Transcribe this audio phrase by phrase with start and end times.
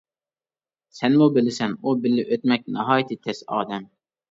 [0.99, 3.89] سەنمۇ بىلىسەن، ئۇ بىللە ئۆتمەك ناھايىتى تەس ئادەم.